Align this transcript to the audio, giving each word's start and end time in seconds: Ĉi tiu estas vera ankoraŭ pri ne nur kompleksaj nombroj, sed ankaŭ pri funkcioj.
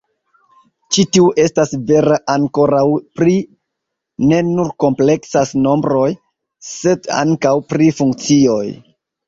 Ĉi 0.95 1.03
tiu 1.17 1.25
estas 1.43 1.73
vera 1.91 2.17
ankoraŭ 2.35 2.87
pri 3.19 3.37
ne 4.33 4.41
nur 4.49 4.73
kompleksaj 4.87 5.45
nombroj, 5.69 6.09
sed 6.73 7.13
ankaŭ 7.23 7.57
pri 7.71 7.95
funkcioj. 8.03 8.63